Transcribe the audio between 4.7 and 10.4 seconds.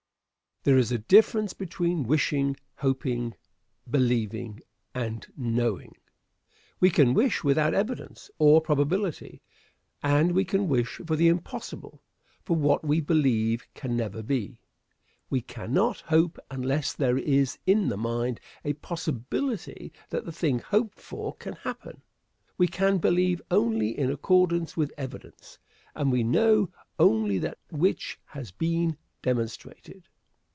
and knowing. We can wish without evidence or probability, and